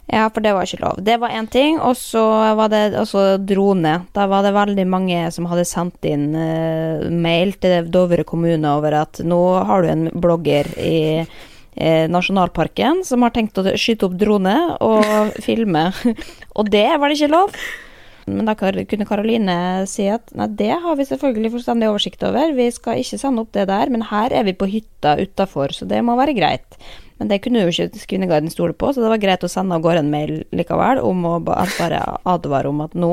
Ja, 0.08 0.30
for 0.32 0.40
det 0.40 0.54
var 0.56 0.64
ikke 0.64 0.80
lov. 0.80 1.00
Det 1.04 1.18
var 1.20 1.34
én 1.36 1.46
ting, 1.52 1.76
og 1.84 1.92
så 2.00 2.22
var 2.56 2.70
det 2.72 2.96
også 2.96 3.36
drone. 3.44 3.92
Da 4.16 4.24
var 4.30 4.46
det 4.46 4.54
veldig 4.56 4.86
mange 4.88 5.26
som 5.34 5.48
hadde 5.50 5.66
sendt 5.68 6.08
inn 6.08 6.30
uh, 6.32 7.04
mail 7.12 7.52
til 7.60 7.90
Dovre 7.92 8.24
kommune 8.28 8.72
over 8.72 8.96
at 9.02 9.20
nå 9.20 9.40
har 9.68 9.84
du 9.84 9.90
en 9.92 10.06
blogger 10.16 10.70
i 10.80 11.02
uh, 11.20 12.06
nasjonalparken 12.08 13.04
som 13.04 13.26
har 13.26 13.36
tenkt 13.36 13.60
å 13.60 13.66
skyte 13.76 14.08
opp 14.08 14.16
drone 14.16 14.56
og 14.80 15.36
filme, 15.46 15.90
og 16.56 16.72
det 16.72 16.88
var 16.96 17.12
det 17.12 17.20
ikke 17.20 17.34
lov. 17.36 17.60
Men 18.28 18.48
da 18.48 18.54
kunne 18.58 19.08
Karoline 19.08 19.58
si 19.90 20.06
at 20.12 20.32
nei, 20.36 20.48
det 20.60 20.72
har 20.82 20.98
vi 20.98 21.06
selvfølgelig 21.08 21.52
fullstendig 21.56 21.90
oversikt 21.90 22.24
over, 22.28 22.54
vi 22.56 22.68
skal 22.74 23.02
ikke 23.02 23.20
sende 23.20 23.44
opp 23.44 23.52
det 23.56 23.68
der, 23.70 23.92
men 23.92 24.06
her 24.10 24.34
er 24.34 24.46
vi 24.48 24.56
på 24.58 24.68
hytta 24.70 25.16
utafor, 25.20 25.74
så 25.74 25.88
det 25.88 26.02
må 26.04 26.16
være 26.18 26.36
greit. 26.38 26.78
Men 27.18 27.30
det 27.32 27.40
kunne 27.42 27.64
jo 27.64 27.72
ikke 27.72 28.04
Kvinneguiden 28.10 28.52
stole 28.52 28.76
på, 28.78 28.92
så 28.92 29.02
det 29.02 29.10
var 29.10 29.22
greit 29.22 29.46
å 29.46 29.50
sende 29.50 29.74
av 29.74 29.82
gårde 29.82 30.04
en 30.04 30.12
mail 30.12 30.36
likevel 30.54 31.02
om 31.02 31.24
å 31.26 31.38
bare 31.42 32.04
advare 32.28 32.70
om 32.70 32.84
at 32.84 32.94
nå 32.94 33.12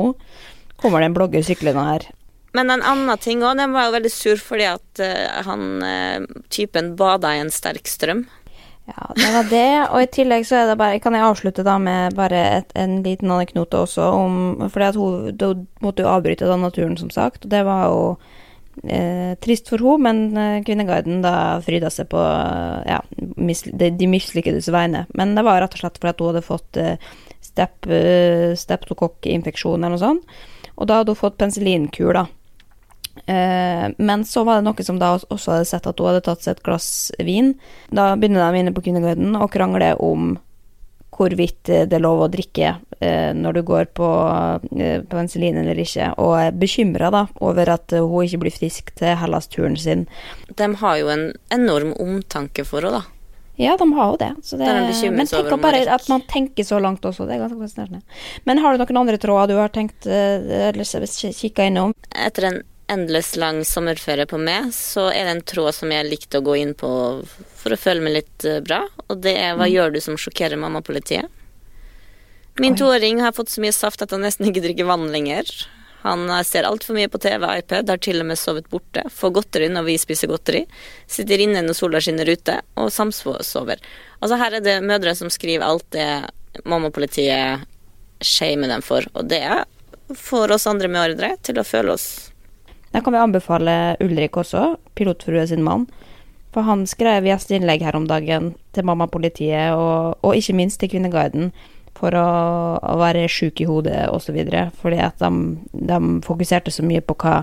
kommer 0.78 1.02
det 1.02 1.10
en 1.10 1.16
blogger 1.16 1.46
syklende 1.46 1.86
her. 1.88 2.06
Men 2.56 2.70
en 2.72 2.84
annen 2.86 3.20
ting 3.20 3.42
òg, 3.44 3.58
den 3.58 3.74
var 3.74 3.88
jo 3.88 3.96
veldig 3.98 4.12
sur 4.12 4.40
fordi 4.40 4.68
at 4.70 5.02
eh, 5.02 5.42
han 5.44 5.82
eh, 5.84 6.24
typen 6.52 6.94
bada 6.96 7.34
i 7.34 7.42
en 7.42 7.52
sterk 7.52 7.90
strøm. 7.90 8.24
Ja, 8.86 9.10
det 9.16 9.28
var 9.34 9.48
det, 9.50 9.70
og 9.90 9.98
i 9.98 10.08
tillegg 10.14 10.44
så 10.46 10.60
er 10.60 10.68
det 10.70 10.78
bare 10.78 11.00
Kan 11.02 11.16
jeg 11.16 11.26
avslutte 11.26 11.64
da 11.66 11.74
med 11.82 12.14
bare 12.14 12.42
et, 12.60 12.68
en 12.78 13.00
liten 13.02 13.32
anekdote 13.34 13.80
også 13.82 14.04
om 14.14 14.36
For 14.70 14.94
hun 14.94 15.32
da 15.34 15.48
måtte 15.82 16.04
jo 16.04 16.12
avbryte 16.12 16.46
da 16.46 16.58
naturen, 16.60 16.94
som 17.00 17.10
sagt, 17.10 17.48
det 17.50 17.64
var 17.66 17.88
jo 17.90 18.04
eh, 18.84 19.34
trist 19.42 19.72
for 19.72 19.82
henne, 19.82 20.06
men 20.06 20.38
eh, 20.38 20.62
Kvinneguiden 20.66 21.18
da 21.24 21.58
fryda 21.66 21.90
seg 21.90 22.12
på 22.12 22.22
eh, 22.22 22.86
ja, 22.92 23.00
mis, 23.18 23.64
de, 23.66 23.90
de 23.90 24.10
mislykkedes 24.10 24.70
vegne. 24.70 25.06
Men 25.18 25.34
det 25.34 25.46
var 25.46 25.60
rett 25.64 25.74
og 25.74 25.82
slett 25.82 25.98
fordi 25.98 26.14
at 26.14 26.22
hun 26.22 26.30
hadde 26.30 26.46
fått 26.46 26.80
eh, 26.82 27.10
step, 27.42 27.90
eh, 27.90 28.54
steptokokkinfeksjon 28.58 29.80
eller 29.80 29.96
noe 29.96 30.02
sånt, 30.02 30.38
og 30.76 30.86
da 30.86 31.00
hadde 31.00 31.14
hun 31.14 31.24
fått 31.24 31.40
penicillinkur, 31.42 32.12
da. 32.20 32.26
Eh, 33.24 33.90
men 33.96 34.24
så 34.24 34.44
var 34.44 34.60
det 34.60 34.68
noe 34.68 34.84
som 34.84 34.98
da 35.00 35.14
også 35.16 35.56
hadde 35.56 35.68
sett 35.68 35.86
at 35.88 36.00
hun 36.00 36.10
hadde 36.10 36.24
tatt 36.26 36.44
seg 36.44 36.56
et 36.56 36.66
glass 36.66 36.88
vin. 37.18 37.54
Da 37.90 38.12
begynner 38.16 38.44
de 38.44 38.60
inne 38.62 38.74
på 38.76 38.84
Kvinneguiden 38.86 39.38
å 39.38 39.48
krangle 39.50 39.94
om 40.02 40.36
hvorvidt 41.16 41.70
eh, 41.72 41.86
det 41.88 41.98
er 41.98 42.04
lov 42.04 42.26
å 42.26 42.30
drikke 42.30 42.74
eh, 43.00 43.32
når 43.34 43.58
du 43.58 43.62
går 43.66 43.90
på 43.96 44.10
penicillin 45.10 45.58
eller 45.62 45.80
ikke, 45.80 46.12
og 46.20 46.36
er 46.42 46.56
bekymra 46.60 47.26
over 47.40 47.74
at 47.76 47.96
hun 47.96 48.26
ikke 48.26 48.44
blir 48.44 48.54
frisk 48.54 48.94
til 48.98 49.16
Hellas-turen 49.18 49.78
sin. 49.80 50.06
De 50.54 50.72
har 50.82 51.02
jo 51.02 51.12
en 51.12 51.28
enorm 51.54 51.94
omtanke 52.02 52.66
for 52.68 52.84
henne, 52.84 53.00
da. 53.00 53.12
Ja, 53.56 53.72
de 53.80 53.86
har 53.96 54.10
jo 54.12 54.16
det. 54.20 54.32
Så 54.44 54.58
det 54.60 54.68
de 54.68 55.10
men 55.14 55.24
tenk 55.24 55.48
bare 55.62 55.78
at 55.88 56.10
man 56.12 56.20
tenker 56.28 56.66
så 56.68 56.76
langt 56.76 57.06
også, 57.08 57.24
det 57.24 57.38
er 57.38 57.46
ganske 57.46 57.56
fascinerende. 57.62 58.02
Men 58.44 58.60
har 58.60 58.76
du 58.76 58.82
noen 58.82 59.00
andre 59.00 59.16
tråder 59.16 59.54
du 59.54 59.60
har 59.62 59.72
tenkt 59.72 60.04
eller 60.04 60.84
kikka 60.84 61.64
innom? 61.64 61.94
Etter 62.12 62.50
en 62.50 62.60
endeløs 62.92 63.32
lang 63.36 63.62
sommerferie 63.66 64.26
på 64.30 64.38
meg, 64.38 64.70
så 64.74 65.08
er 65.10 65.26
det 65.26 65.32
en 65.36 65.46
tråd 65.52 65.74
som 65.74 65.90
jeg 65.90 66.06
likte 66.06 66.38
å 66.38 66.44
gå 66.46 66.56
inn 66.60 66.74
på 66.78 66.90
for 67.58 67.74
å 67.74 67.78
føle 67.80 68.04
meg 68.04 68.18
litt 68.20 68.46
eh, 68.46 68.60
bra, 68.64 68.84
og 69.08 69.22
det 69.24 69.34
er 69.36 69.54
Mm. 69.54 69.58
hva 69.60 69.68
gjør 69.70 69.92
du 69.94 70.00
som 70.00 70.18
sjokkerer 70.20 70.60
mamma-politiet'? 70.60 71.28
Min 72.58 72.76
toåring 72.76 73.20
har 73.20 73.32
fått 73.36 73.50
så 73.52 73.60
mye 73.60 73.72
saft 73.74 74.00
at 74.02 74.10
han 74.14 74.22
nesten 74.24 74.48
ikke 74.48 74.62
drikker 74.64 74.86
vann 74.88 75.10
lenger. 75.12 75.50
Han 76.06 76.30
eh, 76.30 76.42
ser 76.46 76.64
altfor 76.68 76.94
mye 76.96 77.10
på 77.10 77.20
TV 77.20 77.42
og 77.42 77.58
iPad, 77.58 77.90
har 77.90 77.98
til 77.98 78.22
og 78.22 78.26
med 78.30 78.38
sovet 78.38 78.70
borte, 78.70 79.02
får 79.10 79.34
godteri 79.40 79.68
når 79.68 79.88
vi 79.90 79.98
spiser 79.98 80.30
godteri, 80.30 80.64
sitter 81.10 81.42
inne 81.42 81.64
når 81.66 81.76
sola 81.76 82.00
skinner 82.00 82.30
ute, 82.30 82.60
og 82.78 82.92
samsover. 82.94 83.82
Altså 84.20 84.38
her 84.40 84.56
er 84.56 84.64
det 84.64 84.78
mødre 84.86 85.16
som 85.18 85.32
skriver 85.32 85.66
alt 85.66 85.90
det 85.90 86.08
mammapolitiet 86.64 87.66
shamer 88.24 88.70
dem 88.70 88.80
for, 88.86 89.04
og 89.12 89.28
det 89.28 89.42
får 90.16 90.54
oss 90.54 90.68
andre 90.70 90.88
mødre 90.88 91.34
til 91.44 91.58
å 91.58 91.66
føle 91.66 91.96
oss 91.98 92.30
Da 92.96 93.02
kan 93.04 93.12
vi 93.12 93.18
anbefale 93.20 93.72
Ulrik 94.00 94.38
også, 94.40 94.78
pilotfrue 94.96 95.42
sin 95.46 95.60
mann. 95.60 95.82
For 96.54 96.64
han 96.64 96.86
skrev 96.88 97.26
gjesteinnlegg 97.28 97.82
her 97.84 97.98
om 97.98 98.06
dagen 98.08 98.54
til 98.72 98.86
Mammapolitiet, 98.88 99.74
og, 99.76 100.14
og 100.24 100.38
ikke 100.38 100.54
minst 100.56 100.80
til 100.80 100.88
Kvinneguiden, 100.94 101.50
for 101.96 102.16
å, 102.16 102.28
å 102.80 102.94
være 102.96 103.26
sjuk 103.28 103.60
i 103.60 103.66
hodet 103.68 104.06
osv. 104.08 104.38
Fordi 104.80 105.02
at 105.04 105.20
de, 105.20 105.30
de 105.76 105.98
fokuserte 106.24 106.72
så 106.72 106.86
mye 106.88 107.04
på 107.04 107.18
hva 107.20 107.42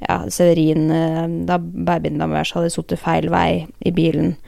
ja, 0.00 0.22
Severin, 0.32 0.88
eh, 0.96 1.20
da 1.44 1.60
babyen 1.60 2.24
deres 2.24 2.54
hadde 2.56 2.72
sittet 2.72 3.04
feil 3.04 3.28
vei 3.34 3.66
i 3.84 3.92
bilen 3.92 4.38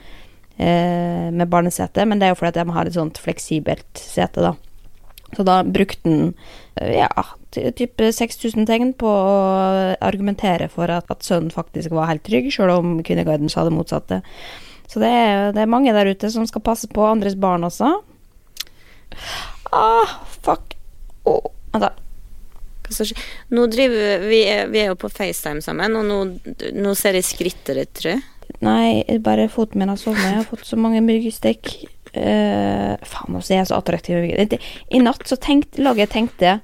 eh, 0.57 1.29
med 1.29 1.53
barnesete, 1.53 2.09
men 2.09 2.17
det 2.17 2.31
er 2.31 2.33
jo 2.33 2.41
fordi 2.41 2.55
at 2.55 2.63
de 2.63 2.77
har 2.79 2.89
et 2.89 2.97
sånt 2.97 3.21
fleksibelt 3.21 4.01
sete, 4.09 4.41
da. 4.41 4.55
Så 5.37 5.45
da 5.47 5.61
brukte 5.63 6.09
han 6.09 6.33
eh, 6.75 6.97
ja, 6.99 7.09
ty- 7.55 7.69
type 7.77 8.09
6000 8.13 8.67
tegn 8.67 8.93
på 8.99 9.07
å 9.07 9.37
argumentere 10.03 10.67
for 10.71 10.91
at, 10.91 11.07
at 11.13 11.23
sønnen 11.27 11.53
faktisk 11.53 11.93
var 11.95 12.09
helt 12.11 12.25
trygg, 12.27 12.51
sjøl 12.53 12.73
om 12.75 12.97
Kvinneguiden 13.05 13.51
sa 13.51 13.63
det 13.67 13.73
motsatte. 13.75 14.21
Så 14.91 14.99
det 14.99 15.07
er, 15.07 15.51
det 15.55 15.63
er 15.63 15.71
mange 15.71 15.93
der 15.95 16.09
ute 16.11 16.27
som 16.33 16.43
skal 16.49 16.63
passe 16.65 16.89
på 16.91 17.05
andres 17.07 17.37
barn 17.39 17.63
også. 17.63 17.93
Ah, 19.71 20.17
fuck. 20.43 20.75
Oh, 21.27 21.51
vent? 21.71 21.99
Nå 23.55 23.67
driver 23.71 24.25
vi, 24.27 24.41
vi 24.73 24.81
er 24.81 24.89
jo 24.91 24.97
på 24.99 25.07
FaceTime 25.07 25.63
sammen, 25.63 25.95
og 25.95 26.03
nå, 26.09 26.17
nå 26.75 26.91
ser 26.99 27.15
jeg 27.15 27.27
skrittet 27.29 27.77
ditt, 27.79 27.93
tror 27.95 28.17
jeg. 28.17 28.23
Nei, 28.59 29.03
bare 29.23 29.47
foten 29.51 29.79
min 29.79 29.87
har 29.93 29.99
sovnet. 29.99 30.25
Jeg 30.27 30.41
har 30.41 30.49
fått 30.49 30.67
så 30.67 30.75
mange 30.75 30.99
myggstikk. 31.05 31.71
Eh, 32.13 32.97
faen, 33.07 33.37
også 33.39 33.55
er 33.55 33.63
så 33.69 33.77
attraktiv. 33.79 34.17
I 34.91 34.99
natt 34.99 35.23
så 35.29 35.37
tenkte, 35.39 35.81
laget 35.83 36.07
jeg 36.09 36.13
tenkte 36.17 36.59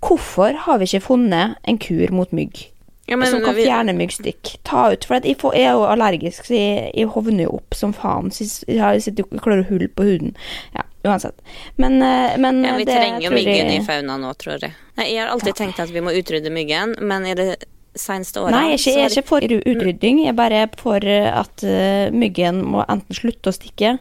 Hvorfor 0.00 0.56
har 0.64 0.78
vi 0.80 0.86
ikke 0.88 1.02
funnet 1.04 1.56
en 1.68 1.78
kur 1.78 2.10
mot 2.16 2.30
mygg? 2.32 2.62
Ja, 3.10 3.16
men 3.18 3.28
som 3.28 3.42
kan 3.42 3.56
fjerne 3.58 3.92
myggstikk. 3.98 4.54
Ta 4.64 4.86
ut. 4.94 5.04
For 5.04 5.20
jeg, 5.20 5.36
får, 5.40 5.56
jeg 5.58 5.66
er 5.66 5.74
jo 5.76 5.82
allergisk, 5.90 6.46
så 6.46 6.54
jeg, 6.54 6.92
jeg 6.94 7.08
hovner 7.10 7.42
jo 7.44 7.56
opp 7.58 7.74
som 7.76 7.92
faen. 7.92 8.30
Så 8.32 8.46
jeg 8.68 8.78
har- 8.80 8.94
jeg 8.94 9.02
sitter 9.02 9.24
jo 9.26 9.40
klør 9.42 9.64
hull 9.68 9.88
på 9.88 10.06
huden. 10.06 10.36
Ja, 10.76 10.84
uansett. 11.04 11.34
Men, 11.76 12.00
eh, 12.02 12.36
men 12.38 12.62
Ja, 12.64 12.76
vi 12.76 12.84
det 12.84 12.94
trenger 12.96 13.20
jo 13.26 13.30
myggen 13.30 13.66
jeg- 13.68 13.80
i 13.82 13.84
fauna 13.84 14.16
nå, 14.16 14.32
tror 14.38 14.60
jeg. 14.60 14.72
Nei, 14.96 15.12
jeg 15.12 15.26
har 15.26 15.34
alltid 15.34 15.54
tenkt 15.54 15.80
at 15.80 15.90
vi 15.90 16.00
må 16.00 16.14
utrydde 16.16 16.50
myggen, 16.50 16.94
men 17.02 17.26
i 17.26 17.34
det 17.34 17.64
seneste 17.96 18.40
året 18.40 18.52
Nei, 18.52 18.70
jeg 18.70 18.72
er 18.72 18.78
ikke, 18.78 18.94
jeg 18.94 19.04
er 19.04 19.20
ikke 19.20 19.28
for 19.28 19.40
utrydding. 19.40 20.18
Jeg 20.24 20.28
er 20.28 20.32
bare 20.32 20.68
for 20.78 20.96
eh, 21.04 21.38
at 21.40 21.64
uh, 21.64 22.10
myggen 22.14 22.62
må 22.64 22.86
enten 22.88 23.12
slutte 23.12 23.50
å 23.50 23.52
stikke, 23.52 23.98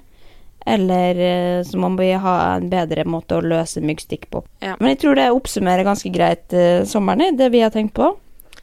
eller 0.69 1.19
eh, 1.25 1.59
så 1.65 1.79
må 1.81 1.91
vi 1.99 2.11
ha 2.13 2.35
en 2.55 2.69
bedre 2.71 3.05
måte 3.09 3.39
å 3.39 3.45
løse 3.45 3.81
myggstikk 3.83 4.27
på. 4.33 4.43
Ja. 4.63 4.75
Men 4.79 4.93
jeg 4.93 5.03
tror 5.03 5.19
det 5.19 5.29
oppsummerer 5.33 5.87
ganske 5.87 6.11
greit 6.13 6.53
uh, 6.55 6.85
sommeren, 6.87 7.25
i, 7.25 7.37
det 7.37 7.49
vi 7.53 7.63
har 7.65 7.73
tenkt 7.73 7.95
på. 7.97 8.11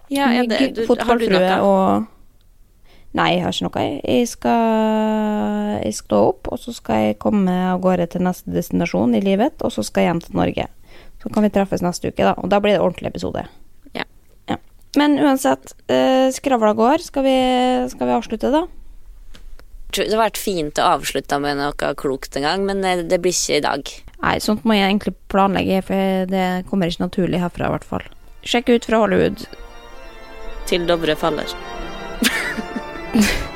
ja, 0.08 0.30
ja, 0.34 0.44
det, 0.46 0.74
du, 0.76 0.84
Har 0.86 1.18
du 1.18 1.26
noe? 1.32 1.56
og 1.66 2.12
Nei, 3.16 3.30
jeg 3.32 3.44
har 3.46 3.54
ikke 3.54 3.64
noe. 3.64 3.82
jeg. 4.04 4.28
Skal, 4.28 4.64
jeg 5.80 5.94
skal 5.96 6.08
stå 6.10 6.18
opp, 6.34 6.50
og 6.52 6.60
så 6.60 6.74
skal 6.76 6.98
jeg 7.00 7.20
komme 7.22 7.54
av 7.72 7.80
gårde 7.84 8.10
til 8.12 8.26
neste 8.26 8.52
destinasjon 8.52 9.16
i 9.16 9.22
livet, 9.24 9.56
og 9.64 9.72
så 9.72 9.84
skal 9.86 10.04
jeg 10.04 10.10
hjem 10.10 10.20
til 10.26 10.36
Norge. 10.36 10.66
Så 11.22 11.32
kan 11.32 11.46
vi 11.46 11.52
treffes 11.54 11.84
neste 11.84 12.12
uke, 12.12 12.26
da. 12.26 12.34
Og 12.42 12.50
da 12.52 12.60
blir 12.60 12.76
det 12.76 12.82
ordentlig 12.84 13.14
episode. 13.14 13.46
ja 13.96 14.04
Men 15.00 15.16
uansett, 15.16 15.72
uh, 15.88 16.28
skravla 16.36 16.74
går. 16.76 17.06
Skal 17.08 17.24
vi, 17.24 17.38
skal 17.92 18.10
vi 18.10 18.18
avslutte, 18.18 18.52
da? 18.52 18.66
Det 19.94 20.08
har 20.10 20.20
vært 20.26 20.40
fint 20.40 20.78
å 20.80 20.88
avslutte 20.96 21.38
med 21.40 21.60
noe 21.60 21.92
klokt 21.98 22.36
en 22.36 22.46
gang, 22.46 22.66
men 22.68 22.84
eh, 22.84 23.04
det 23.06 23.20
blir 23.22 23.34
ikke 23.34 23.60
i 23.60 23.64
dag. 23.64 23.92
Nei, 24.22 24.36
sånt 24.42 24.64
må 24.66 24.76
jeg 24.76 24.88
egentlig 24.88 25.14
planlegge, 25.32 25.82
for 25.86 26.30
det 26.30 26.46
kommer 26.70 26.90
ikke 26.90 27.06
naturlig 27.06 27.42
herfra, 27.42 27.68
i 27.68 27.76
hvert 27.76 27.88
fall. 27.88 28.06
Sjekk 28.46 28.72
ut 28.74 28.88
fra 28.88 29.02
Hollywood. 29.04 29.46
Til 30.66 30.86
Dovre 30.88 31.16
faller. 31.18 31.52